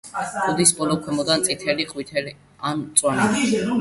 კუდის 0.45 0.71
ბოლო 0.79 0.95
ქვემოდან 1.03 1.45
წითელი, 1.49 1.87
ყვითელი 1.91 2.35
ან 2.71 2.83
მწვანეა. 2.87 3.61